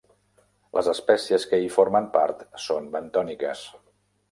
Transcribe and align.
Les 0.77 0.89
espècies 0.93 1.45
que 1.51 1.59
hi 1.65 1.69
formen 1.77 2.09
part 2.17 2.43
són 2.65 2.91
bentòniques. 2.99 3.65